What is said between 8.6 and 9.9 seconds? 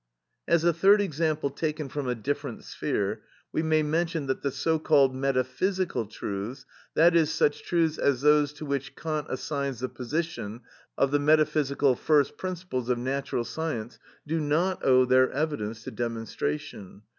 which Kant assigns the